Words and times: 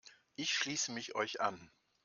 Ich 0.35 0.51
schließe 0.55 0.91
mich 0.91 1.13
euch 1.13 1.41
an. 1.41 1.69